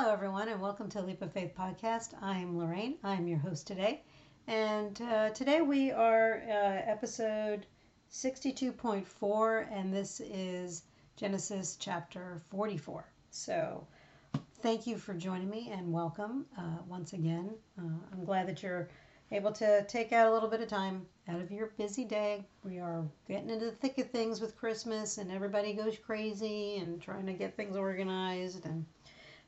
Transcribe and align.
Hello, 0.00 0.14
everyone, 0.14 0.48
and 0.48 0.62
welcome 0.62 0.88
to 0.88 1.02
Leap 1.02 1.20
of 1.20 1.30
Faith 1.30 1.52
podcast. 1.54 2.14
I'm 2.22 2.56
Lorraine. 2.56 2.96
I'm 3.04 3.28
your 3.28 3.38
host 3.38 3.66
today. 3.66 4.00
And 4.46 4.98
uh, 5.02 5.28
today 5.28 5.60
we 5.60 5.92
are 5.92 6.40
uh, 6.48 6.90
episode 6.90 7.66
62.4, 8.10 9.66
and 9.70 9.92
this 9.92 10.20
is 10.20 10.84
Genesis 11.16 11.76
chapter 11.78 12.40
44. 12.50 13.04
So 13.28 13.86
thank 14.62 14.86
you 14.86 14.96
for 14.96 15.12
joining 15.12 15.50
me 15.50 15.68
and 15.70 15.92
welcome 15.92 16.46
uh, 16.56 16.78
once 16.88 17.12
again. 17.12 17.50
Uh, 17.78 18.00
I'm 18.10 18.24
glad 18.24 18.48
that 18.48 18.62
you're 18.62 18.88
able 19.32 19.52
to 19.52 19.84
take 19.84 20.14
out 20.14 20.28
a 20.28 20.32
little 20.32 20.48
bit 20.48 20.62
of 20.62 20.68
time 20.68 21.04
out 21.28 21.42
of 21.42 21.52
your 21.52 21.72
busy 21.76 22.06
day. 22.06 22.46
We 22.64 22.78
are 22.78 23.04
getting 23.28 23.50
into 23.50 23.66
the 23.66 23.72
thick 23.72 23.98
of 23.98 24.08
things 24.10 24.40
with 24.40 24.56
Christmas, 24.56 25.18
and 25.18 25.30
everybody 25.30 25.74
goes 25.74 25.98
crazy 25.98 26.78
and 26.78 27.02
trying 27.02 27.26
to 27.26 27.34
get 27.34 27.54
things 27.54 27.76
organized 27.76 28.64
and 28.64 28.86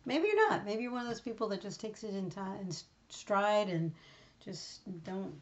maybe 0.05 0.29
you're 0.29 0.51
not. 0.51 0.65
Maybe 0.65 0.83
you're 0.83 0.93
one 0.93 1.03
of 1.03 1.09
those 1.09 1.21
people 1.21 1.49
that 1.49 1.61
just 1.61 1.81
takes 1.81 2.05
it 2.05 2.15
in 2.15 2.31
time 2.31 2.61
in 2.61 2.73
stride 3.09 3.69
and 3.69 3.93
just 4.45 4.81
don't 5.05 5.35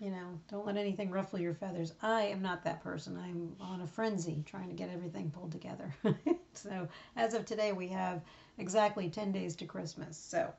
you 0.00 0.10
know, 0.10 0.38
don't 0.50 0.66
let 0.66 0.76
anything 0.76 1.10
ruffle 1.10 1.38
your 1.38 1.54
feathers. 1.54 1.92
I 2.02 2.22
am 2.22 2.42
not 2.42 2.64
that 2.64 2.82
person. 2.82 3.16
I'm 3.16 3.54
on 3.60 3.82
a 3.82 3.86
frenzy 3.86 4.42
trying 4.46 4.68
to 4.68 4.74
get 4.74 4.90
everything 4.90 5.30
pulled 5.30 5.52
together. 5.52 5.94
so, 6.54 6.88
as 7.16 7.34
of 7.34 7.44
today, 7.44 7.72
we 7.72 7.88
have 7.88 8.22
exactly 8.58 9.08
10 9.08 9.32
days 9.32 9.54
to 9.56 9.66
Christmas. 9.66 10.16
So, 10.16 10.52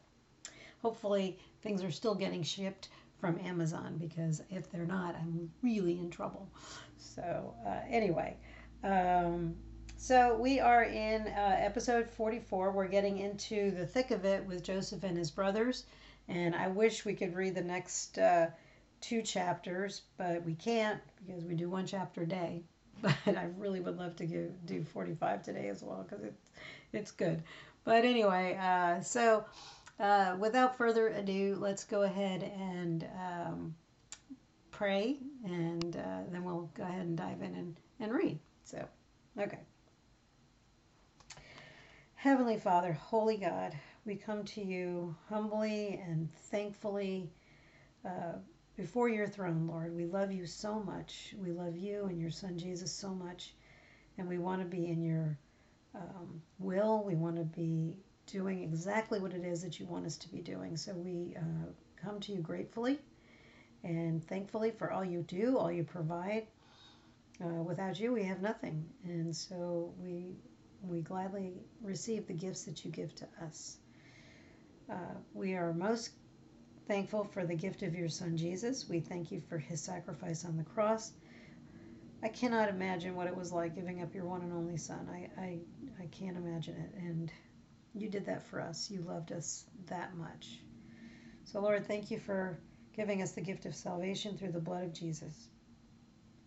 hopefully, 0.82 1.38
things 1.62 1.84
are 1.84 1.92
still 1.92 2.16
getting 2.16 2.44
shipped 2.44 2.90
from 3.20 3.40
Amazon 3.40 3.98
because 4.00 4.42
if 4.50 4.72
they're 4.72 4.86
not, 4.86 5.16
I'm 5.16 5.52
really 5.62 6.00
in 6.00 6.10
trouble. 6.10 6.50
So, 6.98 7.54
uh, 7.66 7.80
anyway, 7.90 8.38
um, 8.84 9.56
so 10.02 10.36
we 10.36 10.60
are 10.60 10.86
in 10.86 11.28
uh, 11.28 11.56
episode 11.60 12.10
44. 12.10 12.72
We're 12.72 12.88
getting 12.88 13.20
into 13.20 13.70
the 13.70 13.86
thick 13.86 14.10
of 14.10 14.26
it 14.26 14.44
with 14.48 14.64
Joseph 14.64 15.04
and 15.04 15.16
his 15.16 15.30
brothers. 15.30 15.84
And 16.28 16.56
I 16.56 16.70
wish 16.70 17.06
we 17.06 17.14
could 17.14 17.36
read 17.36 17.54
the 17.54 17.62
next 17.62 18.18
uh, 18.18 18.48
two 19.00 19.22
chapters, 19.22 20.02
but 20.18 20.44
we 20.44 20.56
can't 20.56 21.00
because 21.24 21.44
we 21.44 21.54
do 21.54 21.70
one 21.70 21.86
chapter 21.86 22.24
a 22.24 22.28
day. 22.28 22.64
But 23.04 23.38
I 23.38 23.50
really 23.60 23.80
would 23.80 24.00
love 24.00 24.16
to 24.16 24.26
do, 24.26 24.52
do 24.66 24.84
45 24.84 25.44
today 25.44 25.68
as 25.70 25.84
well 25.84 26.04
because 26.10 26.26
it's, 26.26 26.50
it's 26.94 27.12
good. 27.12 27.44
But 27.84 28.04
anyway, 28.04 28.58
uh, 28.60 29.02
so 29.02 29.46
uh, 30.00 30.36
without 30.40 30.76
further 30.78 31.10
ado, 31.10 31.58
let's 31.60 31.84
go 31.84 32.02
ahead 32.02 32.42
and 32.60 33.08
um, 33.20 33.76
pray, 34.72 35.18
and 35.46 35.96
uh, 35.96 36.22
then 36.32 36.44
we'll 36.44 36.72
go 36.74 36.82
ahead 36.82 37.06
and 37.06 37.16
dive 37.16 37.44
in 37.44 37.54
and, 37.54 37.76
and 38.00 38.12
read. 38.12 38.40
So, 38.64 38.84
okay. 39.40 39.60
Heavenly 42.52 42.70
Father, 42.70 42.92
Holy 42.92 43.38
God, 43.38 43.74
we 44.04 44.18
come 44.18 44.44
to 44.44 44.62
you 44.62 45.16
humbly 45.30 46.02
and 46.06 46.30
thankfully 46.34 47.32
uh, 48.06 48.34
before 48.76 49.08
your 49.08 49.26
throne, 49.26 49.68
Lord. 49.68 49.96
We 49.96 50.06
love 50.06 50.34
you 50.34 50.46
so 50.46 50.84
much. 50.84 51.34
We 51.42 51.54
love 51.54 51.78
you 51.78 52.08
and 52.08 52.20
your 52.20 52.30
Son 52.30 52.58
Jesus 52.58 52.92
so 52.92 53.12
much. 53.12 53.54
And 54.18 54.28
we 54.28 54.38
want 54.38 54.62
to 54.62 54.68
be 54.68 54.88
in 54.88 55.02
your 55.02 55.38
um, 55.96 56.42
will. 56.60 57.06
We 57.06 57.16
want 57.16 57.38
to 57.38 57.46
be 57.46 57.96
doing 58.28 58.64
exactly 58.64 59.22
what 59.22 59.32
it 59.34 59.46
is 59.46 59.62
that 59.62 59.80
you 59.80 59.86
want 59.86 60.06
us 60.06 60.18
to 60.18 60.30
be 60.30 60.42
doing. 60.42 60.76
So 60.76 60.92
we 60.92 61.38
uh, 61.38 61.72
come 61.96 62.20
to 62.20 62.34
you 62.34 62.42
gratefully 62.42 63.00
and 63.86 64.22
thankfully 64.22 64.72
for 64.72 64.92
all 64.92 65.06
you 65.06 65.22
do, 65.22 65.58
all 65.58 65.72
you 65.72 65.86
provide. 65.86 66.48
Uh, 67.42 67.64
without 67.64 67.98
you, 67.98 68.12
we 68.12 68.26
have 68.26 68.42
nothing. 68.42 68.84
And 69.06 69.34
so 69.34 69.94
we 69.98 70.36
we 70.84 71.02
gladly 71.02 71.54
receive 71.82 72.28
the 72.28 72.34
gifts 72.34 72.64
that 72.64 72.84
you 72.84 72.92
give 72.92 73.14
to 73.16 73.28
us. 73.44 73.78
Uh, 74.90 75.16
we 75.34 75.54
are 75.54 75.74
most 75.74 76.12
thankful 76.88 77.24
for 77.24 77.46
the 77.46 77.56
gift 77.56 77.84
of 77.84 77.96
your 77.96 78.10
Son 78.10 78.36
Jesus. 78.36 78.90
We 78.90 79.00
thank 79.00 79.32
you 79.32 79.42
for 79.48 79.58
his 79.58 79.82
sacrifice 79.82 80.44
on 80.44 80.58
the 80.58 80.64
cross. 80.64 81.12
I 82.24 82.28
cannot 82.28 82.70
imagine 82.70 83.16
what 83.16 83.28
it 83.28 83.36
was 83.36 83.52
like 83.52 83.76
giving 83.76 84.02
up 84.02 84.14
your 84.14 84.26
one 84.26 84.42
and 84.42 84.54
only 84.54 84.78
Son. 84.78 85.08
I, 85.12 85.42
I, 85.42 85.60
I 86.02 86.06
can't 86.08 86.38
imagine 86.38 86.76
it. 86.76 87.02
And 87.02 87.32
you 87.94 88.10
did 88.10 88.26
that 88.26 88.44
for 88.48 88.62
us. 88.62 88.90
You 88.92 89.02
loved 89.02 89.32
us 89.32 89.66
that 89.88 90.16
much. 90.16 90.60
So, 91.46 91.62
Lord, 91.62 91.88
thank 91.88 92.12
you 92.12 92.20
for 92.20 92.60
giving 92.96 93.22
us 93.22 93.32
the 93.32 93.42
gift 93.42 93.66
of 93.66 93.76
salvation 93.76 94.38
through 94.38 94.52
the 94.52 94.60
blood 94.60 94.84
of 94.84 94.94
Jesus. 94.94 95.34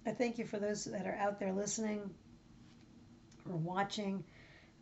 I 0.06 0.12
thank 0.12 0.39
you 0.39 0.44
for 0.44 0.59
those 0.59 0.84
that 0.84 1.06
are 1.06 1.17
out 1.17 1.41
there 1.41 1.53
listening, 1.53 2.11
or 3.49 3.56
watching. 3.56 4.25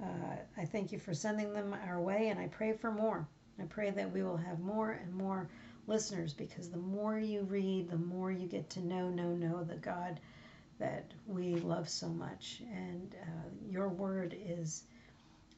Uh, 0.02 0.36
I 0.56 0.64
thank 0.64 0.92
you 0.92 0.98
for 0.98 1.14
sending 1.14 1.52
them 1.52 1.74
our 1.86 2.00
way, 2.00 2.28
and 2.28 2.38
I 2.38 2.48
pray 2.48 2.72
for 2.72 2.90
more. 2.90 3.26
I 3.60 3.64
pray 3.64 3.90
that 3.90 4.10
we 4.12 4.22
will 4.22 4.36
have 4.36 4.60
more 4.60 4.92
and 4.92 5.14
more 5.14 5.48
listeners 5.86 6.32
because 6.32 6.70
the 6.70 6.78
more 6.78 7.18
you 7.18 7.42
read, 7.42 7.90
the 7.90 7.96
more 7.96 8.32
you 8.32 8.46
get 8.46 8.70
to 8.70 8.80
know, 8.80 9.08
know, 9.08 9.34
know 9.34 9.62
the 9.62 9.76
God 9.76 10.20
that 10.78 11.12
we 11.26 11.56
love 11.56 11.88
so 11.88 12.08
much. 12.08 12.62
And 12.72 13.14
uh, 13.22 13.48
your 13.70 13.88
word 13.88 14.36
is 14.44 14.84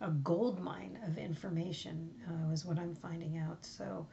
a 0.01 0.11
gold 0.11 0.61
mine 0.61 0.99
of 1.07 1.19
information, 1.19 2.11
uh, 2.29 2.53
is 2.53 2.65
what 2.65 2.79
I'm 2.79 2.95
finding 2.95 3.39
out. 3.39 3.65
So 3.65 4.07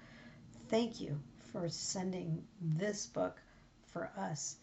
thank 0.69 1.01
you 1.01 1.19
for 1.51 1.67
sending 1.67 2.43
this 2.61 3.05
book 3.07 3.41
for 3.91 4.11
us 4.17 4.57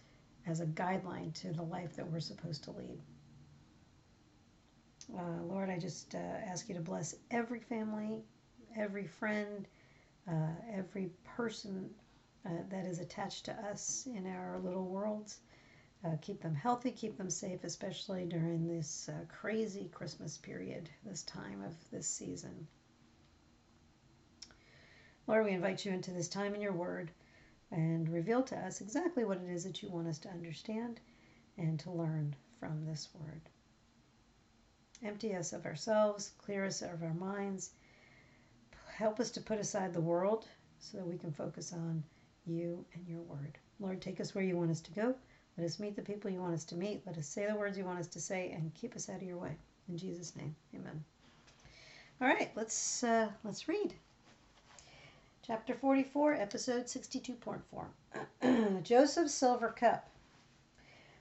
as 0.46 0.60
a 0.60 0.66
guideline 0.66 1.34
to 1.42 1.52
the 1.52 1.62
life 1.62 1.96
that 1.96 2.10
we're 2.10 2.20
supposed 2.20 2.64
to 2.64 2.70
lead. 2.70 2.98
Uh, 5.16 5.42
Lord, 5.42 5.70
I 5.70 5.78
just 5.78 6.14
uh, 6.14 6.19
ask 6.19 6.69
you 6.69 6.74
to 6.74 6.80
bless 6.80 7.14
every 7.30 7.60
family, 7.60 8.22
every 8.76 9.06
friend, 9.06 9.66
uh, 10.28 10.52
every 10.72 11.10
person 11.24 11.88
uh, 12.44 12.50
that 12.69 12.84
is 12.84 12.98
attached 12.98 13.46
to 13.46 13.52
us 13.52 14.06
in 14.06 14.26
our 14.26 14.58
little 14.58 14.84
worlds. 14.84 15.41
Uh, 16.04 16.16
keep 16.20 16.41
them 16.41 16.54
healthy, 16.54 16.92
keep 16.92 17.16
them 17.16 17.30
safe, 17.30 17.64
especially 17.64 18.24
during 18.24 18.69
this 18.69 19.08
uh, 19.08 19.24
crazy 19.28 19.88
Christmas 19.92 20.36
period, 20.36 20.88
this 21.04 21.22
time 21.25 21.62
of 21.64 21.75
this 21.90 22.06
season. 22.06 22.66
Lord, 25.26 25.44
we 25.44 25.52
invite 25.52 25.84
you 25.84 25.92
into 25.92 26.12
this 26.12 26.28
time 26.28 26.54
in 26.54 26.60
your 26.60 26.72
word 26.72 27.10
and 27.70 28.08
reveal 28.08 28.42
to 28.44 28.56
us 28.56 28.80
exactly 28.80 29.25
what 29.25 29.38
it 29.38 29.50
is 29.50 29.64
that 29.64 29.82
you 29.82 29.90
want 29.90 30.06
us 30.06 30.19
to 30.20 30.30
understand 30.30 31.00
and 31.56 31.78
to 31.80 31.90
learn 31.90 32.34
from 32.60 32.84
this 32.84 33.08
word. 33.14 33.42
Empty 35.03 35.34
us 35.34 35.53
of 35.53 35.64
ourselves, 35.64 36.32
clear 36.38 36.64
us 36.64 36.82
of 36.82 37.03
our 37.03 37.14
minds. 37.14 37.70
Help 38.92 39.20
us 39.20 39.31
to 39.31 39.41
put 39.41 39.60
aside 39.60 39.92
the 39.92 40.00
world 40.00 40.47
so 40.81 40.97
that 40.97 41.06
we 41.06 41.16
can 41.16 41.32
focus 41.32 41.72
on 41.72 42.03
you 42.47 42.84
and 42.94 43.06
your 43.06 43.20
word. 43.20 43.58
Lord, 43.78 44.00
take 44.00 44.20
us 44.20 44.34
where 44.34 44.44
you 44.44 44.56
want 44.56 44.70
us 44.70 44.81
to 44.81 44.91
go. 44.92 45.14
Let 45.56 45.66
us 45.66 45.78
meet 45.78 45.97
the 45.97 46.03
people 46.03 46.31
you 46.31 46.41
want 46.41 46.54
us 46.54 46.64
to 46.66 46.76
meet. 46.76 47.03
Let 47.06 47.19
us 47.19 47.26
say 47.26 47.47
the 47.47 47.54
words 47.54 47.78
you 47.78 47.84
want 47.84 48.00
us 48.00 48.08
to 48.08 48.20
say 48.20 48.50
and 48.50 48.75
keep 48.75 48.97
us 48.97 49.08
out 49.08 49.16
of 49.16 49.22
your 49.22 49.38
way. 49.38 49.56
In 49.88 49.97
Jesus' 49.97 50.34
name, 50.37 50.54
amen. 50.75 51.04
All 52.20 52.28
right, 52.28 52.50
let's 52.56 53.04
uh, 53.04 53.31
let's 53.44 53.69
read. 53.69 53.94
Chapter 55.47 55.75
44, 55.75 56.34
episode 56.34 56.84
62.4. 56.84 58.82
Joseph's 58.82 59.32
silver 59.32 59.69
cup. 59.69 60.10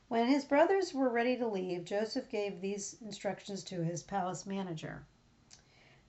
When 0.09 0.27
his 0.27 0.45
brothers 0.45 0.93
were 0.93 1.09
ready 1.09 1.35
to 1.35 1.45
leave, 1.45 1.83
Joseph 1.83 2.29
gave 2.29 2.61
these 2.61 2.95
instructions 3.01 3.61
to 3.65 3.83
his 3.83 4.03
palace 4.03 4.45
manager 4.45 5.05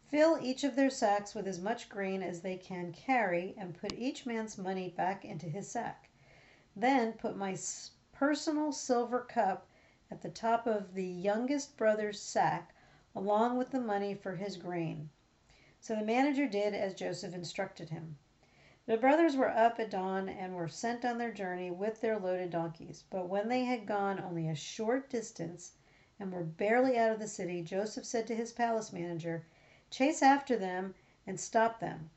Fill 0.07 0.39
each 0.41 0.63
of 0.63 0.77
their 0.77 0.89
sacks 0.89 1.35
with 1.35 1.49
as 1.49 1.59
much 1.59 1.89
grain 1.89 2.23
as 2.23 2.43
they 2.43 2.57
can 2.57 2.93
carry, 2.93 3.57
and 3.59 3.75
put 3.75 3.93
each 3.95 4.25
man's 4.25 4.57
money 4.57 4.89
back 4.89 5.25
into 5.25 5.47
his 5.47 5.69
sack. 5.69 6.11
Then 6.77 7.15
put 7.15 7.37
my 7.37 7.57
personal 8.13 8.71
silver 8.71 9.19
cup 9.23 9.67
at 10.13 10.23
the 10.23 10.31
top 10.31 10.69
of 10.69 10.95
the 10.95 11.05
youngest 11.05 11.77
brother's 11.77 12.23
sack, 12.23 12.73
along 13.17 13.59
with 13.59 13.73
the 13.73 13.81
money 13.81 14.15
for 14.15 14.37
his 14.37 14.57
grain. 14.59 15.11
So 15.81 15.97
the 15.97 16.05
manager 16.05 16.47
did 16.47 16.73
as 16.73 16.95
Joseph 16.95 17.35
instructed 17.35 17.91
him. 17.91 18.17
The 18.89 18.97
brothers 18.97 19.37
were 19.37 19.51
up 19.51 19.79
at 19.79 19.91
dawn 19.91 20.31
and 20.31 20.55
were 20.55 20.67
sent 20.67 21.05
on 21.05 21.19
their 21.19 21.31
journey 21.31 21.71
with 21.71 22.01
their 22.01 22.19
loaded 22.19 22.49
donkeys. 22.49 23.05
But 23.11 23.29
when 23.29 23.49
they 23.51 23.65
had 23.65 23.85
gone 23.85 24.19
only 24.19 24.49
a 24.49 24.55
short 24.55 25.11
distance 25.11 25.73
and 26.19 26.33
were 26.33 26.43
barely 26.43 26.97
out 26.97 27.13
of 27.13 27.19
the 27.19 27.29
city, 27.29 27.61
Joseph 27.61 28.07
said 28.07 28.27
to 28.29 28.35
his 28.35 28.51
palace 28.51 28.91
manager, 28.91 29.45
Chase 29.91 30.23
after 30.23 30.57
them 30.57 30.95
and 31.27 31.39
stop 31.39 31.81
them. 31.81 32.09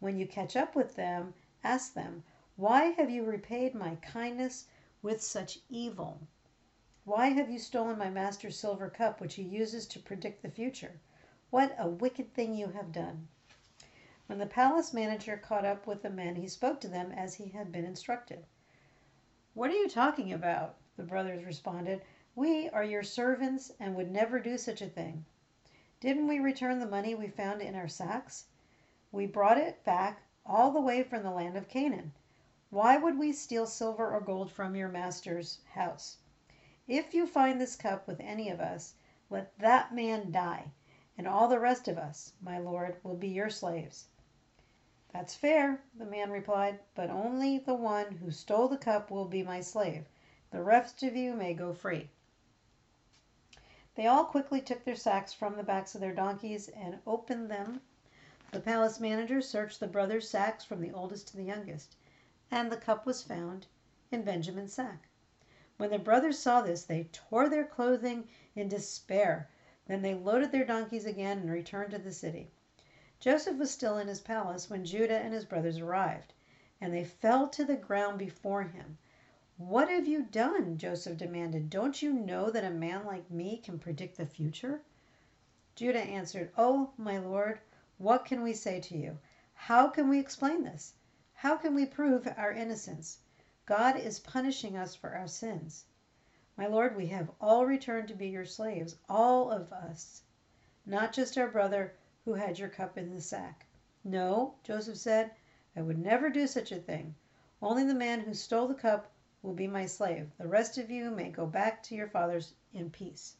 When 0.00 0.16
you 0.16 0.26
catch 0.26 0.56
up 0.56 0.74
with 0.74 0.94
them, 0.96 1.34
ask 1.62 1.92
them, 1.92 2.22
Why 2.56 2.84
have 2.92 3.10
you 3.10 3.22
repaid 3.22 3.74
my 3.74 3.96
kindness 3.96 4.64
with 5.02 5.20
such 5.20 5.58
evil? 5.68 6.20
Why 7.04 7.32
have 7.32 7.50
you 7.50 7.58
stolen 7.58 7.98
my 7.98 8.08
master's 8.08 8.56
silver 8.56 8.88
cup, 8.88 9.20
which 9.20 9.34
he 9.34 9.42
uses 9.42 9.84
to 9.88 10.00
predict 10.00 10.40
the 10.40 10.48
future? 10.48 11.02
What 11.50 11.74
a 11.76 11.86
wicked 11.86 12.32
thing 12.32 12.54
you 12.54 12.68
have 12.68 12.92
done! 12.92 13.28
When 14.26 14.38
the 14.38 14.46
palace 14.46 14.92
manager 14.92 15.36
caught 15.36 15.64
up 15.64 15.86
with 15.86 16.02
the 16.02 16.10
men, 16.10 16.34
he 16.34 16.48
spoke 16.48 16.80
to 16.80 16.88
them 16.88 17.12
as 17.12 17.34
he 17.34 17.50
had 17.50 17.70
been 17.70 17.84
instructed. 17.84 18.46
What 19.52 19.70
are 19.70 19.76
you 19.76 19.88
talking 19.88 20.32
about? 20.32 20.76
The 20.96 21.04
brothers 21.04 21.44
responded. 21.44 22.02
We 22.34 22.68
are 22.70 22.82
your 22.82 23.04
servants 23.04 23.70
and 23.78 23.94
would 23.94 24.10
never 24.10 24.40
do 24.40 24.58
such 24.58 24.82
a 24.82 24.88
thing. 24.88 25.24
Didn't 26.00 26.26
we 26.26 26.40
return 26.40 26.80
the 26.80 26.86
money 26.86 27.14
we 27.14 27.28
found 27.28 27.62
in 27.62 27.76
our 27.76 27.86
sacks? 27.86 28.46
We 29.12 29.26
brought 29.26 29.58
it 29.58 29.84
back 29.84 30.22
all 30.44 30.72
the 30.72 30.80
way 30.80 31.04
from 31.04 31.22
the 31.22 31.30
land 31.30 31.56
of 31.56 31.68
Canaan. 31.68 32.12
Why 32.70 32.96
would 32.96 33.18
we 33.18 33.30
steal 33.30 33.66
silver 33.66 34.10
or 34.10 34.20
gold 34.20 34.50
from 34.50 34.74
your 34.74 34.88
master's 34.88 35.60
house? 35.74 36.16
If 36.88 37.14
you 37.14 37.26
find 37.26 37.60
this 37.60 37.76
cup 37.76 38.08
with 38.08 38.18
any 38.20 38.48
of 38.48 38.58
us, 38.58 38.94
let 39.30 39.56
that 39.58 39.94
man 39.94 40.32
die, 40.32 40.72
and 41.16 41.28
all 41.28 41.46
the 41.46 41.60
rest 41.60 41.86
of 41.86 41.98
us, 41.98 42.32
my 42.42 42.58
lord, 42.58 42.96
will 43.04 43.16
be 43.16 43.28
your 43.28 43.50
slaves. 43.50 44.08
That's 45.14 45.36
fair, 45.36 45.80
the 45.96 46.04
man 46.04 46.32
replied, 46.32 46.80
but 46.96 47.08
only 47.08 47.56
the 47.56 47.72
one 47.76 48.16
who 48.16 48.32
stole 48.32 48.66
the 48.66 48.76
cup 48.76 49.12
will 49.12 49.26
be 49.26 49.44
my 49.44 49.60
slave. 49.60 50.06
The 50.50 50.60
rest 50.60 51.04
of 51.04 51.14
you 51.14 51.34
may 51.34 51.54
go 51.54 51.72
free. 51.72 52.10
They 53.94 54.08
all 54.08 54.24
quickly 54.24 54.60
took 54.60 54.82
their 54.82 54.96
sacks 54.96 55.32
from 55.32 55.54
the 55.54 55.62
backs 55.62 55.94
of 55.94 56.00
their 56.00 56.16
donkeys 56.16 56.66
and 56.68 56.98
opened 57.06 57.48
them. 57.48 57.80
The 58.50 58.58
palace 58.58 58.98
manager 58.98 59.40
searched 59.40 59.78
the 59.78 59.86
brothers' 59.86 60.28
sacks 60.28 60.64
from 60.64 60.80
the 60.80 60.90
oldest 60.90 61.28
to 61.28 61.36
the 61.36 61.44
youngest, 61.44 61.94
and 62.50 62.72
the 62.72 62.76
cup 62.76 63.06
was 63.06 63.22
found 63.22 63.68
in 64.10 64.24
Benjamin's 64.24 64.72
sack. 64.72 65.06
When 65.76 65.90
the 65.90 65.98
brothers 66.00 66.40
saw 66.40 66.60
this, 66.60 66.82
they 66.82 67.04
tore 67.12 67.48
their 67.48 67.64
clothing 67.64 68.26
in 68.56 68.68
despair. 68.68 69.48
Then 69.86 70.02
they 70.02 70.14
loaded 70.14 70.50
their 70.50 70.64
donkeys 70.64 71.06
again 71.06 71.38
and 71.38 71.52
returned 71.52 71.92
to 71.92 71.98
the 71.98 72.12
city. 72.12 72.50
Joseph 73.24 73.56
was 73.56 73.70
still 73.70 73.96
in 73.96 74.06
his 74.06 74.20
palace 74.20 74.68
when 74.68 74.84
Judah 74.84 75.18
and 75.18 75.32
his 75.32 75.46
brothers 75.46 75.78
arrived, 75.78 76.34
and 76.78 76.92
they 76.92 77.04
fell 77.04 77.48
to 77.48 77.64
the 77.64 77.74
ground 77.74 78.18
before 78.18 78.64
him. 78.64 78.98
What 79.56 79.88
have 79.88 80.06
you 80.06 80.24
done? 80.24 80.76
Joseph 80.76 81.16
demanded. 81.16 81.70
Don't 81.70 82.02
you 82.02 82.12
know 82.12 82.50
that 82.50 82.64
a 82.64 82.70
man 82.70 83.06
like 83.06 83.30
me 83.30 83.56
can 83.56 83.78
predict 83.78 84.18
the 84.18 84.26
future? 84.26 84.82
Judah 85.74 86.02
answered, 86.02 86.52
Oh, 86.58 86.92
my 86.98 87.16
lord, 87.16 87.60
what 87.96 88.26
can 88.26 88.42
we 88.42 88.52
say 88.52 88.78
to 88.80 88.94
you? 88.94 89.18
How 89.54 89.88
can 89.88 90.10
we 90.10 90.18
explain 90.18 90.62
this? 90.62 90.92
How 91.32 91.56
can 91.56 91.74
we 91.74 91.86
prove 91.86 92.30
our 92.36 92.52
innocence? 92.52 93.20
God 93.64 93.96
is 93.96 94.20
punishing 94.20 94.76
us 94.76 94.94
for 94.94 95.14
our 95.14 95.28
sins. 95.28 95.86
My 96.58 96.66
lord, 96.66 96.94
we 96.94 97.06
have 97.06 97.30
all 97.40 97.64
returned 97.64 98.08
to 98.08 98.14
be 98.14 98.28
your 98.28 98.44
slaves, 98.44 98.96
all 99.08 99.50
of 99.50 99.72
us, 99.72 100.20
not 100.84 101.14
just 101.14 101.38
our 101.38 101.48
brother 101.48 101.94
who 102.24 102.34
had 102.34 102.58
your 102.58 102.68
cup 102.68 102.96
in 102.96 103.14
the 103.14 103.20
sack. 103.20 103.66
No, 104.02 104.54
Joseph 104.62 104.96
said, 104.96 105.32
I 105.76 105.82
would 105.82 105.98
never 105.98 106.30
do 106.30 106.46
such 106.46 106.72
a 106.72 106.78
thing. 106.78 107.14
Only 107.60 107.84
the 107.84 107.94
man 107.94 108.20
who 108.20 108.34
stole 108.34 108.68
the 108.68 108.74
cup 108.74 109.10
will 109.42 109.54
be 109.54 109.66
my 109.66 109.86
slave. 109.86 110.30
The 110.38 110.48
rest 110.48 110.78
of 110.78 110.90
you 110.90 111.10
may 111.10 111.30
go 111.30 111.46
back 111.46 111.82
to 111.84 111.94
your 111.94 112.08
fathers 112.08 112.54
in 112.72 112.90
peace. 112.90 113.36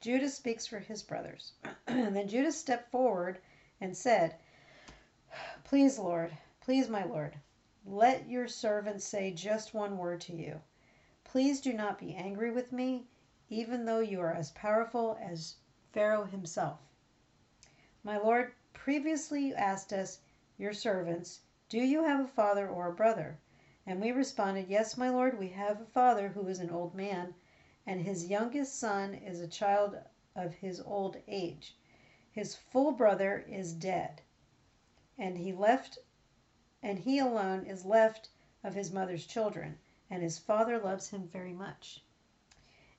Judah 0.00 0.28
speaks 0.28 0.66
for 0.66 0.78
his 0.78 1.02
brothers. 1.02 1.52
then 1.86 2.28
Judah 2.28 2.52
stepped 2.52 2.90
forward 2.90 3.40
and 3.80 3.96
said, 3.96 4.36
Please, 5.64 5.98
Lord, 5.98 6.36
please, 6.60 6.88
my 6.88 7.04
Lord, 7.04 7.36
let 7.84 8.28
your 8.28 8.48
servant 8.48 9.02
say 9.02 9.32
just 9.32 9.74
one 9.74 9.98
word 9.98 10.20
to 10.22 10.34
you. 10.34 10.60
Please 11.24 11.60
do 11.60 11.72
not 11.72 11.98
be 11.98 12.14
angry 12.14 12.50
with 12.50 12.72
me, 12.72 13.06
even 13.48 13.84
though 13.84 14.00
you 14.00 14.20
are 14.20 14.34
as 14.34 14.50
powerful 14.52 15.18
as 15.20 15.56
Pharaoh 15.92 16.24
himself. 16.24 16.80
My 18.08 18.16
Lord, 18.16 18.54
previously 18.72 19.48
you 19.48 19.54
asked 19.54 19.92
us, 19.92 20.20
your 20.56 20.72
servants, 20.72 21.42
Do 21.68 21.76
you 21.76 22.04
have 22.04 22.20
a 22.20 22.26
father 22.26 22.66
or 22.66 22.88
a 22.88 22.94
brother? 22.94 23.36
And 23.84 24.00
we 24.00 24.12
responded, 24.12 24.70
Yes, 24.70 24.96
my 24.96 25.10
lord, 25.10 25.38
we 25.38 25.48
have 25.50 25.78
a 25.78 25.84
father 25.84 26.28
who 26.28 26.48
is 26.48 26.58
an 26.58 26.70
old 26.70 26.94
man, 26.94 27.34
and 27.86 28.00
his 28.00 28.28
youngest 28.28 28.76
son 28.76 29.12
is 29.12 29.40
a 29.42 29.46
child 29.46 29.98
of 30.34 30.54
his 30.54 30.80
old 30.80 31.18
age. 31.28 31.76
His 32.32 32.54
full 32.54 32.92
brother 32.92 33.44
is 33.46 33.74
dead, 33.74 34.22
and 35.18 35.36
he 35.36 35.52
left 35.52 35.98
and 36.82 37.00
he 37.00 37.18
alone 37.18 37.66
is 37.66 37.84
left 37.84 38.30
of 38.64 38.72
his 38.72 38.90
mother's 38.90 39.26
children, 39.26 39.78
and 40.08 40.22
his 40.22 40.38
father 40.38 40.78
loves 40.78 41.10
him 41.10 41.28
very 41.28 41.52
much. 41.52 42.02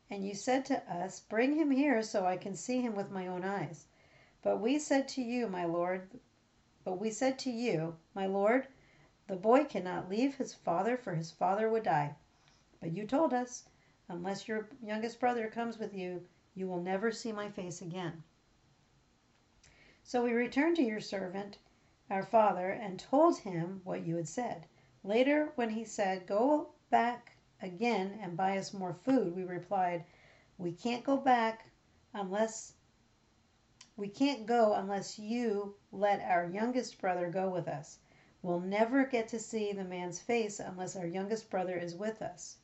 And 0.07 0.23
you 0.23 0.35
said 0.35 0.65
to 0.65 0.87
us, 0.87 1.19
Bring 1.19 1.55
him 1.55 1.71
here 1.71 2.03
so 2.03 2.27
I 2.27 2.37
can 2.37 2.53
see 2.55 2.81
him 2.81 2.93
with 2.93 3.09
my 3.09 3.25
own 3.25 3.43
eyes. 3.43 3.87
But 4.41 4.61
we 4.61 4.79
said 4.79 5.07
to 5.09 5.21
you, 5.21 5.47
my 5.49 5.65
lord, 5.65 6.09
but 6.85 6.99
we 6.99 7.11
said 7.11 7.37
to 7.39 7.51
you, 7.51 7.97
my 8.13 8.25
lord, 8.25 8.67
the 9.27 9.35
boy 9.35 9.65
cannot 9.65 10.09
leave 10.09 10.35
his 10.35 10.53
father, 10.53 10.97
for 10.97 11.13
his 11.13 11.31
father 11.31 11.69
would 11.69 11.83
die. 11.83 12.15
But 12.79 12.93
you 12.93 13.05
told 13.05 13.33
us, 13.33 13.67
Unless 14.07 14.47
your 14.47 14.69
youngest 14.81 15.19
brother 15.19 15.49
comes 15.49 15.77
with 15.77 15.93
you, 15.93 16.25
you 16.55 16.67
will 16.67 16.81
never 16.81 17.11
see 17.11 17.31
my 17.31 17.49
face 17.49 17.81
again. 17.81 18.23
So 20.03 20.23
we 20.23 20.31
returned 20.31 20.77
to 20.77 20.83
your 20.83 20.99
servant, 20.99 21.59
our 22.09 22.23
father, 22.23 22.71
and 22.71 22.99
told 22.99 23.37
him 23.37 23.81
what 23.83 24.07
you 24.07 24.15
had 24.15 24.27
said. 24.27 24.65
Later, 25.03 25.51
when 25.55 25.69
he 25.69 25.85
said, 25.85 26.25
Go 26.25 26.69
back 26.89 27.33
again 27.61 28.17
and 28.21 28.35
buy 28.35 28.57
us 28.57 28.73
more 28.73 28.93
food, 28.93 29.35
we 29.35 29.43
replied, 29.43 30.05
We 30.57 30.71
can't 30.71 31.03
go 31.03 31.17
back 31.17 31.69
unless 32.13 32.73
we 33.99 34.07
can't 34.07 34.45
go 34.45 34.73
unless 34.75 35.19
you 35.19 35.75
let 35.91 36.21
our 36.21 36.49
youngest 36.49 37.01
brother 37.01 37.29
go 37.29 37.49
with 37.49 37.67
us. 37.67 37.99
We'll 38.41 38.61
never 38.61 39.05
get 39.05 39.27
to 39.27 39.39
see 39.39 39.73
the 39.73 39.83
man's 39.83 40.19
face 40.19 40.61
unless 40.61 40.95
our 40.95 41.05
youngest 41.05 41.49
brother 41.49 41.77
is 41.77 41.95
with 41.95 42.21
us. 42.21 42.55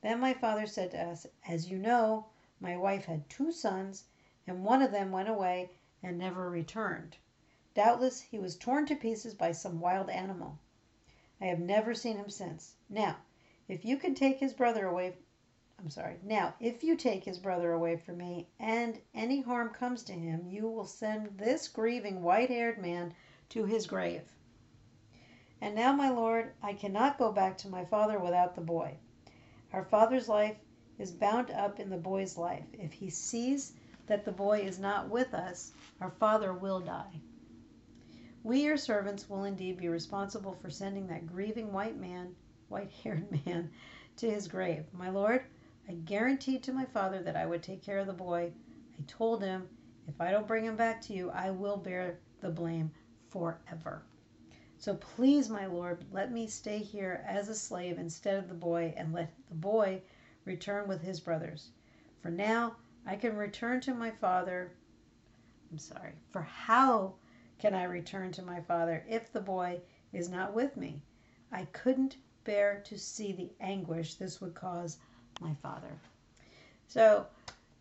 Then 0.00 0.18
my 0.18 0.32
father 0.32 0.66
said 0.66 0.92
to 0.92 1.02
us, 1.02 1.26
As 1.46 1.70
you 1.70 1.76
know, 1.76 2.28
my 2.58 2.74
wife 2.74 3.04
had 3.04 3.28
two 3.28 3.52
sons, 3.52 4.04
and 4.46 4.64
one 4.64 4.80
of 4.80 4.92
them 4.92 5.12
went 5.12 5.28
away 5.28 5.72
and 6.02 6.16
never 6.16 6.48
returned. 6.48 7.18
Doubtless 7.74 8.22
he 8.22 8.38
was 8.38 8.56
torn 8.56 8.86
to 8.86 8.96
pieces 8.96 9.34
by 9.34 9.52
some 9.52 9.78
wild 9.78 10.08
animal. 10.08 10.58
I 11.38 11.46
have 11.46 11.60
never 11.60 11.94
seen 11.94 12.16
him 12.16 12.30
since. 12.30 12.76
Now, 12.88 13.16
if 13.68 13.84
you 13.84 13.98
can 13.98 14.14
take 14.14 14.38
his 14.38 14.54
brother 14.54 14.86
away, 14.86 15.16
I'm 15.78 15.90
sorry. 15.90 16.16
Now, 16.24 16.54
if 16.58 16.82
you 16.82 16.96
take 16.96 17.22
his 17.22 17.38
brother 17.38 17.72
away 17.72 17.96
from 17.96 18.16
me, 18.16 18.48
and 18.58 18.98
any 19.14 19.40
harm 19.40 19.68
comes 19.68 20.02
to 20.04 20.12
him, 20.12 20.46
you 20.48 20.68
will 20.68 20.86
send 20.86 21.38
this 21.38 21.68
grieving 21.68 22.22
white 22.22 22.48
haired 22.48 22.78
man 22.78 23.14
to 23.50 23.64
his 23.64 23.86
grave. 23.86 24.22
And 25.60 25.74
now, 25.74 25.92
my 25.92 26.08
lord, 26.08 26.52
I 26.62 26.72
cannot 26.72 27.18
go 27.18 27.30
back 27.30 27.58
to 27.58 27.68
my 27.68 27.84
father 27.84 28.18
without 28.18 28.54
the 28.54 28.62
boy. 28.62 28.96
Our 29.72 29.84
father's 29.84 30.28
life 30.28 30.56
is 30.98 31.12
bound 31.12 31.50
up 31.50 31.78
in 31.78 31.90
the 31.90 31.96
boy's 31.96 32.36
life. 32.36 32.66
If 32.72 32.92
he 32.92 33.10
sees 33.10 33.74
that 34.06 34.24
the 34.24 34.32
boy 34.32 34.60
is 34.60 34.78
not 34.78 35.08
with 35.08 35.34
us, 35.34 35.72
our 36.00 36.10
father 36.10 36.52
will 36.52 36.80
die. 36.80 37.20
We, 38.42 38.62
your 38.62 38.76
servants, 38.76 39.28
will 39.28 39.44
indeed 39.44 39.76
be 39.76 39.88
responsible 39.88 40.54
for 40.54 40.70
sending 40.70 41.06
that 41.08 41.26
grieving 41.26 41.72
white 41.72 41.98
man, 41.98 42.34
white 42.68 42.90
haired 43.02 43.30
man, 43.46 43.70
to 44.16 44.30
his 44.30 44.48
grave. 44.48 44.84
My 44.92 45.10
lord, 45.10 45.44
I 45.88 45.92
guaranteed 45.92 46.64
to 46.64 46.72
my 46.72 46.84
father 46.84 47.22
that 47.22 47.36
I 47.36 47.46
would 47.46 47.62
take 47.62 47.82
care 47.82 47.98
of 47.98 48.08
the 48.08 48.12
boy. 48.12 48.52
I 48.98 49.02
told 49.06 49.42
him, 49.42 49.68
if 50.08 50.20
I 50.20 50.30
don't 50.30 50.48
bring 50.48 50.64
him 50.64 50.76
back 50.76 51.00
to 51.02 51.12
you, 51.12 51.30
I 51.30 51.50
will 51.50 51.76
bear 51.76 52.18
the 52.40 52.50
blame 52.50 52.90
forever. 53.28 54.02
So 54.78 54.94
please, 54.96 55.48
my 55.48 55.66
lord, 55.66 56.04
let 56.12 56.32
me 56.32 56.48
stay 56.48 56.78
here 56.78 57.24
as 57.26 57.48
a 57.48 57.54
slave 57.54 57.98
instead 57.98 58.36
of 58.36 58.48
the 58.48 58.54
boy, 58.54 58.94
and 58.96 59.12
let 59.12 59.32
the 59.48 59.54
boy 59.54 60.02
return 60.44 60.88
with 60.88 61.02
his 61.02 61.20
brothers. 61.20 61.70
For 62.20 62.30
now, 62.30 62.76
I 63.06 63.16
can 63.16 63.36
return 63.36 63.80
to 63.82 63.94
my 63.94 64.10
father. 64.10 64.72
I'm 65.70 65.78
sorry. 65.78 66.12
For 66.30 66.42
how 66.42 67.14
can 67.58 67.74
I 67.74 67.84
return 67.84 68.32
to 68.32 68.42
my 68.42 68.60
father 68.60 69.04
if 69.08 69.32
the 69.32 69.40
boy 69.40 69.80
is 70.12 70.28
not 70.28 70.52
with 70.52 70.76
me? 70.76 71.00
I 71.52 71.66
couldn't 71.66 72.16
bear 72.44 72.82
to 72.86 72.98
see 72.98 73.32
the 73.32 73.52
anguish 73.60 74.14
this 74.14 74.40
would 74.40 74.54
cause 74.54 74.98
my 75.40 75.54
father. 75.62 75.92
So 76.88 77.26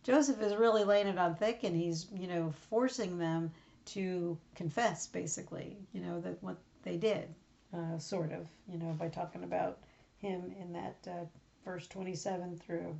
Joseph 0.03 0.41
is 0.41 0.55
really 0.55 0.83
laying 0.83 1.07
it 1.07 1.17
on 1.17 1.35
thick 1.35 1.63
and 1.63 1.75
he's, 1.75 2.07
you 2.13 2.27
know, 2.27 2.53
forcing 2.69 3.17
them 3.17 3.51
to 3.85 4.37
confess 4.55 5.07
basically, 5.07 5.77
you 5.93 6.01
know, 6.01 6.19
that 6.21 6.41
what 6.43 6.57
they 6.83 6.97
did, 6.97 7.27
uh, 7.73 7.97
sort 7.97 8.31
of, 8.31 8.47
you 8.71 8.77
know, 8.77 8.95
by 8.99 9.07
talking 9.07 9.43
about 9.43 9.79
him 10.17 10.53
in 10.59 10.73
that 10.73 10.95
uh, 11.07 11.25
verse 11.63 11.87
27 11.87 12.57
through 12.57 12.95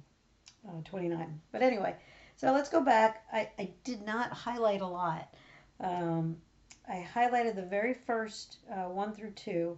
uh, 0.68 0.82
29. 0.84 1.42
But 1.52 1.62
anyway, 1.62 1.96
so 2.38 2.52
let's 2.52 2.70
go 2.70 2.82
back. 2.82 3.26
I, 3.32 3.50
I 3.58 3.70
did 3.84 4.06
not 4.06 4.32
highlight 4.32 4.82
a 4.82 4.88
lot. 4.88 5.34
Um, 5.80 6.38
I 6.88 7.08
highlighted 7.14 7.56
the 7.56 7.64
very 7.64 7.94
first 7.94 8.58
uh, 8.72 8.90
1 8.90 9.14
through 9.14 9.32
2. 9.32 9.78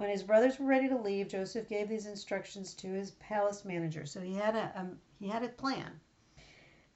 When 0.00 0.08
his 0.08 0.22
brothers 0.22 0.58
were 0.58 0.66
ready 0.66 0.88
to 0.88 0.96
leave, 0.96 1.28
Joseph 1.28 1.68
gave 1.68 1.88
these 1.88 2.06
instructions 2.06 2.72
to 2.74 2.88
his 2.88 3.10
palace 3.12 3.64
manager. 3.66 4.06
So 4.06 4.20
he 4.20 4.34
had 4.34 4.56
a 4.56 4.72
um, 4.74 4.98
he 5.18 5.28
had 5.28 5.44
a 5.44 5.48
plan. 5.48 6.00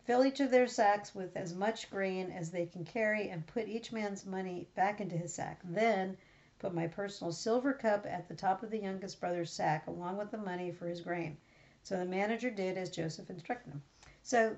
Fill 0.04 0.24
each 0.24 0.40
of 0.40 0.50
their 0.50 0.66
sacks 0.66 1.14
with 1.14 1.36
as 1.36 1.54
much 1.54 1.90
grain 1.90 2.30
as 2.30 2.50
they 2.50 2.64
can 2.64 2.84
carry, 2.84 3.28
and 3.28 3.46
put 3.46 3.68
each 3.68 3.92
man's 3.92 4.24
money 4.24 4.68
back 4.74 5.02
into 5.02 5.18
his 5.18 5.34
sack. 5.34 5.60
Then 5.64 6.16
Put 6.64 6.72
my 6.72 6.86
personal 6.86 7.30
silver 7.30 7.74
cup 7.74 8.06
at 8.06 8.26
the 8.26 8.34
top 8.34 8.62
of 8.62 8.70
the 8.70 8.80
youngest 8.80 9.20
brother's 9.20 9.52
sack, 9.52 9.86
along 9.86 10.16
with 10.16 10.30
the 10.30 10.38
money 10.38 10.72
for 10.72 10.86
his 10.86 11.02
grain. 11.02 11.36
So 11.82 11.98
the 11.98 12.06
manager 12.06 12.50
did 12.50 12.78
as 12.78 12.88
Joseph 12.88 13.28
instructed 13.28 13.74
him. 13.74 13.82
So 14.22 14.56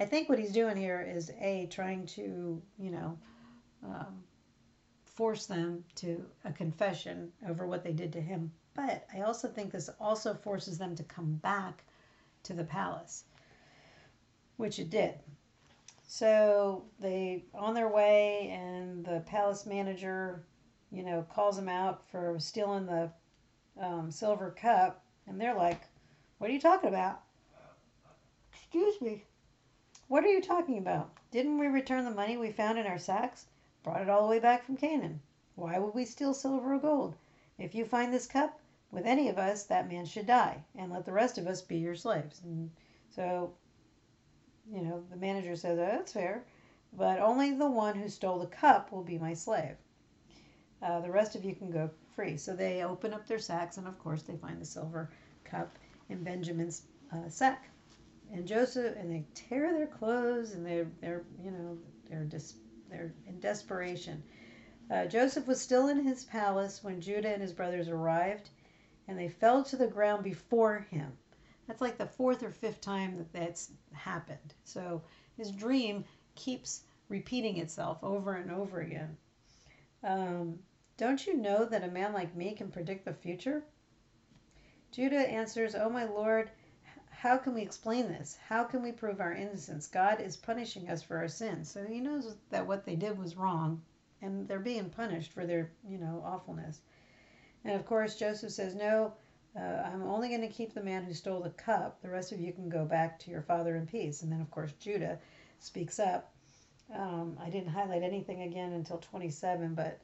I 0.00 0.04
think 0.04 0.28
what 0.28 0.40
he's 0.40 0.50
doing 0.50 0.76
here 0.76 1.00
is 1.00 1.30
a 1.38 1.66
trying 1.66 2.06
to, 2.06 2.60
you 2.76 2.90
know, 2.90 3.16
um, 3.84 4.24
force 5.14 5.46
them 5.46 5.84
to 5.96 6.24
a 6.44 6.52
confession 6.52 7.32
over 7.48 7.66
what 7.66 7.84
they 7.84 7.92
did 7.92 8.12
to 8.12 8.20
him. 8.20 8.50
But 8.74 9.06
I 9.14 9.20
also 9.22 9.48
think 9.48 9.70
this 9.70 9.90
also 10.00 10.34
forces 10.34 10.78
them 10.78 10.96
to 10.96 11.02
come 11.02 11.34
back 11.36 11.84
to 12.44 12.54
the 12.54 12.64
palace, 12.64 13.24
which 14.56 14.78
it 14.78 14.90
did. 14.90 15.14
So 16.06 16.84
they 17.00 17.44
on 17.54 17.74
their 17.74 17.88
way, 17.88 18.50
and 18.50 19.04
the 19.04 19.20
palace 19.26 19.66
manager, 19.66 20.44
you 20.90 21.02
know, 21.02 21.26
calls 21.32 21.56
them 21.56 21.68
out 21.68 22.06
for 22.10 22.36
stealing 22.38 22.86
the 22.86 23.10
um, 23.80 24.10
silver 24.10 24.50
cup, 24.50 25.04
and 25.26 25.40
they're 25.40 25.54
like, 25.54 25.82
"What 26.38 26.50
are 26.50 26.52
you 26.52 26.60
talking 26.60 26.88
about?" 26.88 27.22
Excuse 28.52 29.00
me. 29.00 29.24
What 30.08 30.24
are 30.24 30.32
you 30.32 30.42
talking 30.42 30.78
about? 30.78 31.10
Didn't 31.30 31.58
we 31.58 31.66
return 31.68 32.04
the 32.04 32.10
money 32.10 32.36
we 32.36 32.52
found 32.52 32.78
in 32.78 32.86
our 32.86 32.98
sacks? 32.98 33.46
Brought 33.82 34.02
it 34.02 34.08
all 34.08 34.22
the 34.22 34.30
way 34.30 34.38
back 34.38 34.64
from 34.64 34.76
Canaan. 34.76 35.20
Why 35.54 35.78
would 35.78 35.94
we 35.94 36.04
steal 36.04 36.34
silver 36.34 36.74
or 36.74 36.78
gold? 36.78 37.16
If 37.58 37.74
you 37.74 37.84
find 37.84 38.12
this 38.12 38.26
cup 38.26 38.58
with 38.90 39.06
any 39.06 39.28
of 39.28 39.38
us, 39.38 39.64
that 39.64 39.90
man 39.90 40.06
should 40.06 40.26
die, 40.26 40.62
and 40.74 40.92
let 40.92 41.04
the 41.04 41.12
rest 41.12 41.38
of 41.38 41.46
us 41.46 41.62
be 41.62 41.78
your 41.78 41.94
slaves. 41.94 42.40
And 42.44 42.70
so 43.10 43.52
you 44.70 44.82
know, 44.82 45.02
the 45.10 45.16
manager 45.16 45.56
says, 45.56 45.78
oh, 45.78 45.82
that's 45.82 46.12
fair, 46.12 46.44
but 46.92 47.18
only 47.18 47.52
the 47.52 47.70
one 47.70 47.96
who 47.96 48.08
stole 48.08 48.38
the 48.38 48.46
cup 48.46 48.92
will 48.92 49.02
be 49.02 49.18
my 49.18 49.34
slave. 49.34 49.76
Uh, 50.82 51.00
the 51.00 51.10
rest 51.10 51.34
of 51.34 51.44
you 51.44 51.54
can 51.54 51.70
go 51.70 51.90
free. 52.14 52.36
So 52.36 52.54
they 52.54 52.82
open 52.82 53.12
up 53.12 53.26
their 53.26 53.38
sacks, 53.38 53.76
and 53.76 53.86
of 53.86 53.98
course, 53.98 54.22
they 54.22 54.36
find 54.36 54.60
the 54.60 54.66
silver 54.66 55.10
cup 55.44 55.78
in 56.08 56.22
Benjamin's 56.22 56.82
uh, 57.12 57.28
sack. 57.28 57.68
And 58.32 58.46
Joseph, 58.46 58.96
and 58.96 59.12
they 59.12 59.24
tear 59.34 59.72
their 59.72 59.86
clothes, 59.86 60.52
and 60.52 60.64
they're, 60.64 60.86
they're 61.00 61.22
you 61.42 61.50
know, 61.50 61.78
they're, 62.08 62.24
dis, 62.24 62.54
they're 62.92 63.14
in 63.26 63.40
desperation. 63.40 64.22
Uh, 64.90 65.06
Joseph 65.06 65.46
was 65.46 65.60
still 65.60 65.88
in 65.88 66.04
his 66.04 66.24
palace 66.24 66.84
when 66.84 67.00
Judah 67.00 67.32
and 67.32 67.40
his 67.40 67.52
brothers 67.52 67.88
arrived, 67.88 68.50
and 69.08 69.18
they 69.18 69.28
fell 69.28 69.62
to 69.64 69.76
the 69.76 69.86
ground 69.86 70.22
before 70.22 70.86
him. 70.90 71.12
That's 71.66 71.80
like 71.80 71.96
the 71.96 72.06
fourth 72.06 72.42
or 72.42 72.50
fifth 72.50 72.80
time 72.80 73.16
that 73.16 73.32
that's 73.32 73.70
happened. 73.92 74.54
So 74.64 75.02
his 75.36 75.50
dream 75.50 76.04
keeps 76.34 76.82
repeating 77.08 77.58
itself 77.58 77.98
over 78.02 78.34
and 78.34 78.50
over 78.50 78.80
again. 78.80 79.16
Um, 80.04 80.58
don't 80.96 81.26
you 81.26 81.36
know 81.36 81.64
that 81.64 81.84
a 81.84 81.88
man 81.88 82.12
like 82.12 82.36
me 82.36 82.54
can 82.54 82.70
predict 82.70 83.04
the 83.04 83.14
future? 83.14 83.62
Judah 84.90 85.28
answers, 85.28 85.74
Oh, 85.74 85.88
my 85.88 86.04
Lord, 86.04 86.50
how 87.22 87.36
can 87.36 87.54
we 87.54 87.62
explain 87.62 88.08
this? 88.08 88.36
How 88.48 88.64
can 88.64 88.82
we 88.82 88.90
prove 88.90 89.20
our 89.20 89.32
innocence? 89.32 89.86
God 89.86 90.20
is 90.20 90.36
punishing 90.36 90.90
us 90.90 91.04
for 91.04 91.18
our 91.18 91.28
sins. 91.28 91.70
So 91.70 91.84
he 91.84 92.00
knows 92.00 92.34
that 92.50 92.66
what 92.66 92.84
they 92.84 92.96
did 92.96 93.16
was 93.16 93.36
wrong, 93.36 93.80
and 94.20 94.48
they're 94.48 94.58
being 94.58 94.90
punished 94.90 95.30
for 95.30 95.46
their, 95.46 95.70
you 95.88 95.98
know, 95.98 96.20
awfulness. 96.26 96.80
And 97.62 97.76
of 97.76 97.86
course, 97.86 98.16
Joseph 98.16 98.50
says, 98.50 98.74
No, 98.74 99.12
uh, 99.56 99.60
I'm 99.60 100.02
only 100.02 100.30
going 100.30 100.40
to 100.40 100.48
keep 100.48 100.74
the 100.74 100.82
man 100.82 101.04
who 101.04 101.14
stole 101.14 101.40
the 101.40 101.50
cup. 101.50 102.02
The 102.02 102.10
rest 102.10 102.32
of 102.32 102.40
you 102.40 102.52
can 102.52 102.68
go 102.68 102.84
back 102.84 103.20
to 103.20 103.30
your 103.30 103.42
father 103.42 103.76
in 103.76 103.86
peace. 103.86 104.22
And 104.22 104.32
then, 104.32 104.40
of 104.40 104.50
course, 104.50 104.72
Judah 104.80 105.20
speaks 105.60 106.00
up. 106.00 106.34
Um, 106.92 107.38
I 107.40 107.50
didn't 107.50 107.68
highlight 107.68 108.02
anything 108.02 108.42
again 108.42 108.72
until 108.72 108.98
27, 108.98 109.76
but 109.76 110.00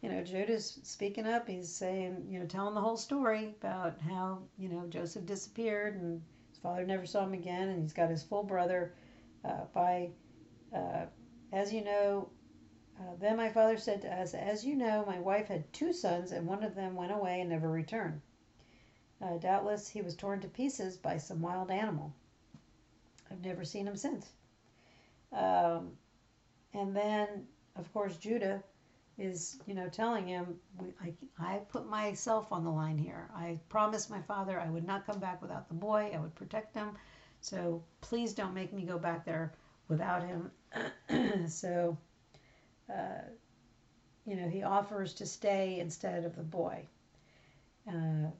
you 0.00 0.08
know, 0.08 0.24
Judah's 0.24 0.80
speaking 0.84 1.26
up. 1.26 1.46
He's 1.46 1.70
saying, 1.70 2.24
you 2.30 2.40
know, 2.40 2.46
telling 2.46 2.74
the 2.74 2.80
whole 2.80 2.96
story 2.96 3.54
about 3.60 4.00
how 4.00 4.38
you 4.56 4.70
know 4.70 4.86
Joseph 4.88 5.26
disappeared 5.26 5.96
and 5.96 6.22
father 6.62 6.84
never 6.86 7.06
saw 7.06 7.24
him 7.24 7.34
again, 7.34 7.68
and 7.68 7.82
he's 7.82 7.92
got 7.92 8.10
his 8.10 8.22
full 8.22 8.42
brother. 8.42 8.94
Uh, 9.44 9.64
by, 9.72 10.10
uh, 10.74 11.06
as 11.52 11.72
you 11.72 11.82
know, 11.82 12.28
uh, 12.98 13.14
then 13.18 13.36
my 13.36 13.48
father 13.48 13.76
said 13.76 14.02
to 14.02 14.12
us, 14.12 14.34
As 14.34 14.64
you 14.64 14.76
know, 14.76 15.04
my 15.06 15.18
wife 15.18 15.48
had 15.48 15.72
two 15.72 15.92
sons, 15.92 16.32
and 16.32 16.46
one 16.46 16.62
of 16.62 16.74
them 16.74 16.94
went 16.94 17.12
away 17.12 17.40
and 17.40 17.50
never 17.50 17.70
returned. 17.70 18.20
Uh, 19.20 19.38
doubtless 19.38 19.88
he 19.88 20.02
was 20.02 20.14
torn 20.14 20.40
to 20.40 20.48
pieces 20.48 20.96
by 20.96 21.16
some 21.16 21.40
wild 21.40 21.70
animal. 21.70 22.12
I've 23.30 23.44
never 23.44 23.64
seen 23.64 23.86
him 23.86 23.96
since. 23.96 24.30
Um, 25.32 25.92
and 26.74 26.94
then, 26.94 27.46
of 27.76 27.92
course, 27.92 28.16
Judah 28.16 28.62
is, 29.18 29.58
you 29.66 29.74
know, 29.74 29.88
telling 29.88 30.26
him, 30.26 30.56
I, 31.02 31.12
I 31.38 31.56
put 31.68 31.88
myself 31.88 32.50
on 32.50 32.64
the 32.64 32.70
line 32.70 32.98
here. 32.98 33.28
I 33.34 33.58
promised 33.68 34.10
my 34.10 34.20
father 34.22 34.58
I 34.58 34.70
would 34.70 34.86
not 34.86 35.06
come 35.06 35.18
back 35.18 35.42
without 35.42 35.68
the 35.68 35.74
boy. 35.74 36.10
I 36.14 36.18
would 36.18 36.34
protect 36.34 36.74
him. 36.74 36.90
So 37.40 37.82
please 38.00 38.32
don't 38.32 38.54
make 38.54 38.72
me 38.72 38.82
go 38.82 38.98
back 38.98 39.24
there 39.24 39.52
without 39.88 40.22
him. 40.24 40.50
so, 41.48 41.96
uh, 42.90 43.22
you 44.26 44.36
know, 44.36 44.48
he 44.48 44.62
offers 44.62 45.14
to 45.14 45.26
stay 45.26 45.80
instead 45.80 46.24
of 46.24 46.36
the 46.36 46.42
boy. 46.42 46.86
Uh, 47.88 48.30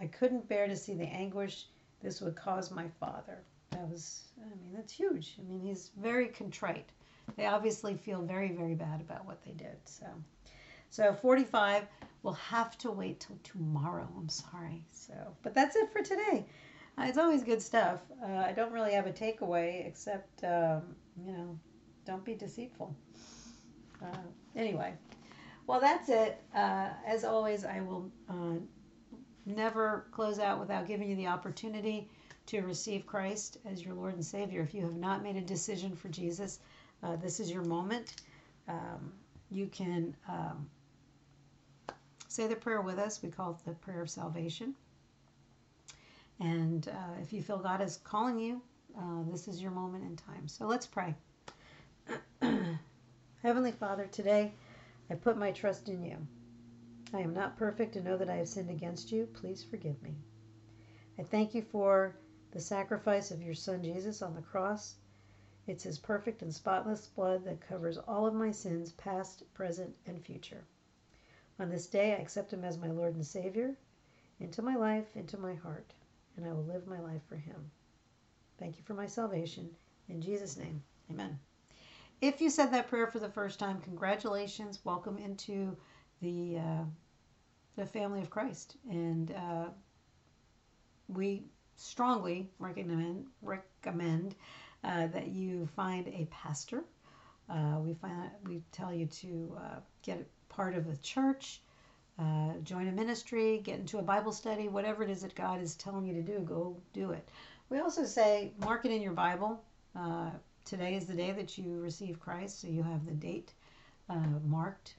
I 0.00 0.06
couldn't 0.06 0.48
bear 0.48 0.68
to 0.68 0.76
see 0.76 0.94
the 0.94 1.04
anguish 1.04 1.66
this 2.00 2.20
would 2.20 2.36
cause 2.36 2.70
my 2.70 2.86
father. 3.00 3.42
That 3.70 3.88
was, 3.88 4.22
I 4.40 4.48
mean, 4.48 4.72
that's 4.74 4.92
huge. 4.92 5.34
I 5.38 5.42
mean, 5.50 5.60
he's 5.60 5.90
very 6.00 6.28
contrite. 6.28 6.88
They 7.36 7.46
obviously 7.46 7.94
feel 7.94 8.22
very, 8.22 8.52
very 8.52 8.74
bad 8.74 9.00
about 9.00 9.26
what 9.26 9.42
they 9.44 9.52
did. 9.52 9.76
So, 9.84 10.06
so 10.90 11.12
45, 11.12 11.84
we'll 12.22 12.32
have 12.34 12.76
to 12.78 12.90
wait 12.90 13.20
till 13.20 13.38
tomorrow. 13.42 14.08
I'm 14.16 14.28
sorry. 14.28 14.84
So, 14.92 15.14
but 15.42 15.54
that's 15.54 15.76
it 15.76 15.92
for 15.92 16.02
today. 16.02 16.46
Uh, 16.98 17.04
it's 17.04 17.18
always 17.18 17.44
good 17.44 17.62
stuff. 17.62 18.00
Uh, 18.22 18.38
I 18.38 18.52
don't 18.52 18.72
really 18.72 18.92
have 18.92 19.06
a 19.06 19.12
takeaway 19.12 19.86
except, 19.86 20.42
um, 20.42 20.82
you 21.24 21.32
know, 21.32 21.58
don't 22.04 22.24
be 22.24 22.34
deceitful. 22.34 22.94
Uh, 24.02 24.16
anyway, 24.56 24.94
well, 25.66 25.80
that's 25.80 26.08
it. 26.08 26.42
Uh, 26.54 26.88
as 27.06 27.24
always, 27.24 27.64
I 27.64 27.80
will 27.80 28.10
uh, 28.28 28.58
never 29.46 30.06
close 30.10 30.38
out 30.38 30.58
without 30.58 30.86
giving 30.86 31.08
you 31.08 31.16
the 31.16 31.26
opportunity 31.26 32.08
to 32.46 32.62
receive 32.62 33.06
Christ 33.06 33.58
as 33.70 33.84
your 33.84 33.94
Lord 33.94 34.14
and 34.14 34.24
Savior. 34.24 34.62
If 34.62 34.74
you 34.74 34.82
have 34.82 34.96
not 34.96 35.22
made 35.22 35.36
a 35.36 35.42
decision 35.42 35.94
for 35.94 36.08
Jesus, 36.08 36.60
uh, 37.02 37.16
this 37.16 37.40
is 37.40 37.50
your 37.50 37.62
moment. 37.62 38.14
Um, 38.68 39.12
you 39.50 39.66
can 39.66 40.14
um, 40.28 40.68
say 42.28 42.46
the 42.46 42.56
prayer 42.56 42.80
with 42.80 42.98
us. 42.98 43.22
We 43.22 43.30
call 43.30 43.52
it 43.52 43.64
the 43.64 43.74
prayer 43.74 44.02
of 44.02 44.10
salvation. 44.10 44.74
And 46.40 46.88
uh, 46.88 47.20
if 47.22 47.32
you 47.32 47.42
feel 47.42 47.58
God 47.58 47.80
is 47.80 47.98
calling 48.04 48.38
you, 48.38 48.60
uh, 48.96 49.22
this 49.30 49.48
is 49.48 49.60
your 49.60 49.70
moment 49.70 50.04
in 50.04 50.16
time. 50.16 50.46
So 50.46 50.66
let's 50.66 50.86
pray. 50.86 51.14
Heavenly 53.42 53.72
Father, 53.72 54.06
today 54.06 54.52
I 55.10 55.14
put 55.14 55.38
my 55.38 55.50
trust 55.50 55.88
in 55.88 56.04
you. 56.04 56.16
I 57.14 57.20
am 57.20 57.32
not 57.32 57.56
perfect 57.56 57.96
and 57.96 58.04
know 58.04 58.16
that 58.18 58.28
I 58.28 58.36
have 58.36 58.48
sinned 58.48 58.70
against 58.70 59.10
you. 59.10 59.26
Please 59.32 59.64
forgive 59.64 60.00
me. 60.02 60.14
I 61.18 61.22
thank 61.22 61.54
you 61.54 61.62
for 61.62 62.14
the 62.52 62.60
sacrifice 62.60 63.30
of 63.30 63.42
your 63.42 63.54
Son 63.54 63.82
Jesus 63.82 64.22
on 64.22 64.34
the 64.34 64.42
cross. 64.42 64.96
It's 65.68 65.84
his 65.84 65.98
perfect 65.98 66.40
and 66.40 66.52
spotless 66.52 67.08
blood 67.08 67.44
that 67.44 67.60
covers 67.60 67.98
all 67.98 68.26
of 68.26 68.32
my 68.32 68.50
sins, 68.50 68.92
past, 68.92 69.42
present, 69.52 69.94
and 70.06 70.18
future. 70.24 70.64
On 71.60 71.68
this 71.68 71.86
day, 71.86 72.14
I 72.14 72.22
accept 72.22 72.54
him 72.54 72.64
as 72.64 72.78
my 72.78 72.88
Lord 72.88 73.14
and 73.14 73.26
Savior 73.26 73.76
into 74.40 74.62
my 74.62 74.76
life, 74.76 75.14
into 75.14 75.36
my 75.36 75.54
heart, 75.54 75.92
and 76.36 76.46
I 76.46 76.52
will 76.52 76.64
live 76.64 76.86
my 76.86 77.00
life 77.00 77.20
for 77.28 77.36
him. 77.36 77.70
Thank 78.58 78.78
you 78.78 78.82
for 78.84 78.94
my 78.94 79.06
salvation. 79.06 79.68
In 80.08 80.22
Jesus' 80.22 80.56
name, 80.56 80.82
amen. 81.10 81.38
If 82.22 82.40
you 82.40 82.48
said 82.48 82.72
that 82.72 82.88
prayer 82.88 83.06
for 83.06 83.18
the 83.18 83.28
first 83.28 83.58
time, 83.58 83.82
congratulations. 83.82 84.80
Welcome 84.84 85.18
into 85.18 85.76
the 86.22 86.58
uh, 86.58 86.84
the 87.76 87.84
family 87.84 88.22
of 88.22 88.30
Christ, 88.30 88.76
and 88.90 89.32
uh, 89.32 89.66
we 91.08 91.44
strongly 91.76 92.50
recommend 92.58 93.26
recommend 93.42 94.34
uh, 94.84 95.06
that 95.08 95.28
you 95.28 95.66
find 95.76 96.08
a 96.08 96.26
pastor. 96.30 96.84
Uh, 97.48 97.78
we 97.80 97.94
find 97.94 98.30
we 98.46 98.62
tell 98.72 98.92
you 98.92 99.06
to 99.06 99.56
uh, 99.58 99.80
get 100.02 100.26
part 100.48 100.74
of 100.74 100.86
a 100.88 100.96
church, 100.96 101.60
uh, 102.18 102.52
join 102.62 102.88
a 102.88 102.92
ministry, 102.92 103.60
get 103.64 103.78
into 103.78 103.98
a 103.98 104.02
Bible 104.02 104.32
study, 104.32 104.68
whatever 104.68 105.02
it 105.02 105.10
is 105.10 105.22
that 105.22 105.34
God 105.34 105.60
is 105.62 105.74
telling 105.76 106.06
you 106.06 106.14
to 106.14 106.22
do, 106.22 106.40
go 106.40 106.76
do 106.92 107.12
it. 107.12 107.28
We 107.70 107.78
also 107.78 108.04
say 108.04 108.52
mark 108.60 108.84
it 108.84 108.92
in 108.92 109.02
your 109.02 109.12
Bible. 109.12 109.62
today 110.64 110.94
is 110.94 111.06
the 111.06 111.14
day 111.14 111.32
that 111.32 111.56
you 111.56 111.80
receive 111.80 112.20
Christ, 112.20 112.60
so 112.60 112.68
you 112.68 112.82
have 112.82 113.06
the 113.06 113.12
date 113.12 113.52
marked. 114.44 114.94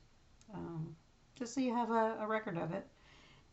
Um, 0.54 0.96
just 1.40 1.54
so 1.54 1.62
you 1.62 1.74
have 1.74 1.90
a, 1.90 2.18
a 2.20 2.28
record 2.28 2.58
of 2.58 2.74
it. 2.74 2.86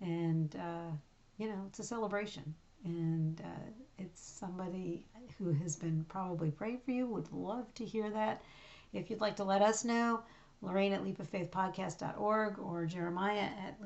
And, 0.00 0.54
uh, 0.56 0.90
you 1.38 1.48
know, 1.48 1.64
it's 1.68 1.78
a 1.78 1.84
celebration. 1.84 2.54
And 2.84 3.40
uh, 3.40 3.70
it's 3.98 4.20
somebody 4.20 5.04
who 5.38 5.52
has 5.52 5.76
been 5.76 6.04
probably 6.08 6.50
praying 6.50 6.80
for 6.84 6.92
you, 6.92 7.06
would 7.06 7.32
love 7.32 7.72
to 7.74 7.84
hear 7.84 8.10
that. 8.10 8.42
If 8.92 9.10
you'd 9.10 9.20
like 9.20 9.36
to 9.36 9.44
let 9.44 9.62
us 9.62 9.84
know, 9.84 10.20
Lorraine 10.62 10.92
at 10.92 11.04
leapoffaithpodcast.org 11.04 12.58
or 12.58 12.86
Jeremiah 12.86 13.48
at 13.66 13.78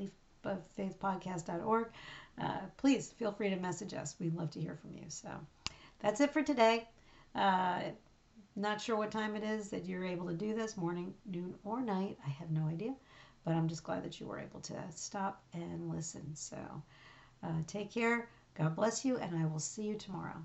leapoffaithpodcast.org, 0.44 1.88
uh, 2.40 2.58
please 2.76 3.10
feel 3.12 3.32
free 3.32 3.50
to 3.50 3.56
message 3.56 3.94
us. 3.94 4.14
We'd 4.20 4.36
love 4.36 4.50
to 4.52 4.60
hear 4.60 4.76
from 4.76 4.94
you. 4.94 5.04
So 5.08 5.30
that's 6.00 6.20
it 6.20 6.32
for 6.32 6.42
today. 6.42 6.88
Uh, 7.34 7.80
not 8.56 8.80
sure 8.80 8.96
what 8.96 9.10
time 9.10 9.36
it 9.36 9.44
is 9.44 9.68
that 9.70 9.86
you're 9.86 10.04
able 10.04 10.26
to 10.28 10.34
do 10.34 10.54
this, 10.54 10.76
morning, 10.76 11.14
noon, 11.26 11.54
or 11.64 11.80
night. 11.80 12.18
I 12.26 12.30
have 12.30 12.50
no 12.50 12.66
idea. 12.66 12.94
But 13.44 13.54
I'm 13.54 13.68
just 13.68 13.84
glad 13.84 14.04
that 14.04 14.20
you 14.20 14.26
were 14.26 14.38
able 14.38 14.60
to 14.60 14.74
stop 14.90 15.42
and 15.54 15.88
listen. 15.88 16.34
So 16.34 16.58
uh, 17.42 17.62
take 17.66 17.90
care. 17.92 18.28
God 18.54 18.76
bless 18.76 19.04
you, 19.04 19.16
and 19.16 19.36
I 19.36 19.46
will 19.46 19.60
see 19.60 19.84
you 19.84 19.96
tomorrow. 19.96 20.44